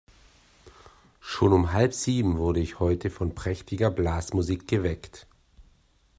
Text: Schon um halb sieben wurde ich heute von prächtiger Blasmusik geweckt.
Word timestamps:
Schon 1.19 1.53
um 1.53 1.73
halb 1.73 1.93
sieben 1.93 2.37
wurde 2.39 2.59
ich 2.59 2.79
heute 2.79 3.11
von 3.11 3.35
prächtiger 3.35 3.91
Blasmusik 3.91 4.67
geweckt. 4.67 5.27